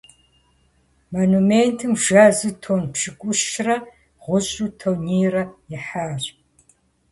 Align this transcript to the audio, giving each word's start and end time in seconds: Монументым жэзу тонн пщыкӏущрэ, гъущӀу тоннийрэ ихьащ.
Монументым 1.13 1.93
жэзу 2.05 2.49
тонн 2.63 2.83
пщыкӏущрэ, 2.93 3.77
гъущӀу 4.23 4.67
тоннийрэ 4.79 5.43
ихьащ. 5.75 6.23